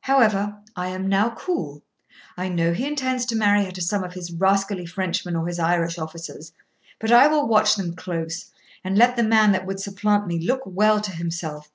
However, 0.00 0.58
I 0.74 0.88
am 0.88 1.06
now 1.06 1.30
cool. 1.38 1.84
I 2.36 2.48
know 2.48 2.72
he 2.72 2.88
intends 2.88 3.24
to 3.26 3.36
marry 3.36 3.64
her 3.66 3.70
to 3.70 3.80
some 3.80 4.02
of 4.02 4.14
his 4.14 4.32
rascally 4.32 4.84
Frenchmen 4.84 5.36
or 5.36 5.46
his 5.46 5.60
Irish 5.60 5.96
officers, 5.96 6.52
but 6.98 7.12
I 7.12 7.28
will 7.28 7.46
watch 7.46 7.76
them 7.76 7.94
close; 7.94 8.50
and 8.82 8.98
let 8.98 9.14
the 9.14 9.22
man 9.22 9.52
that 9.52 9.64
would 9.64 9.78
supplant 9.78 10.26
me 10.26 10.44
look 10.44 10.62
well 10.66 11.00
to 11.00 11.12
himself. 11.12 11.70